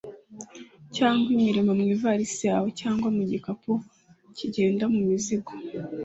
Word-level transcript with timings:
cyangwa 0.95 1.27
ibirimo 1.35 1.71
mu 1.79 1.83
ivarisi 1.93 2.41
yawe 2.49 2.67
cyangwa 2.79 3.07
mu 3.15 3.23
gikapu 3.29 3.71
kigenda 4.37 4.83
mu 4.93 4.99
mizigo 5.07 5.51